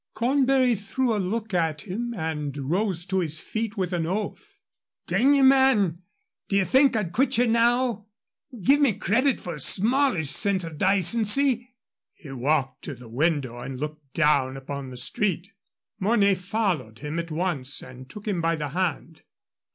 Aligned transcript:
Cornbury 0.15 0.73
threw 0.73 1.15
a 1.15 1.19
look 1.21 1.53
at 1.53 1.81
him 1.81 2.11
and 2.15 2.71
rose 2.71 3.05
to 3.05 3.19
his 3.19 3.39
feet 3.39 3.77
with 3.77 3.93
an 3.93 4.07
oath. 4.07 4.59
"D 5.05 5.13
n 5.17 5.35
ye, 5.35 5.43
man, 5.43 5.99
d'ye 6.49 6.63
think 6.63 6.95
I'd 6.95 7.11
quit 7.13 7.37
ye 7.37 7.45
now? 7.45 8.07
Ye 8.49 8.61
give 8.65 8.81
me 8.81 8.93
credit 8.97 9.39
for 9.39 9.53
a 9.53 9.59
smallish 9.59 10.31
sense 10.31 10.63
of 10.63 10.79
dacency." 10.79 11.75
He 12.15 12.31
walked 12.31 12.83
to 12.85 12.95
the 12.95 13.09
window 13.09 13.59
and 13.59 13.79
looked 13.79 14.15
down 14.15 14.57
upon 14.57 14.89
the 14.89 14.97
street. 14.97 15.51
Mornay 15.99 16.33
followed 16.33 16.97
him 16.97 17.19
at 17.19 17.29
once 17.29 17.83
and 17.83 18.09
took 18.09 18.27
him 18.27 18.41
by 18.41 18.55
the 18.55 18.69
hand. 18.69 19.21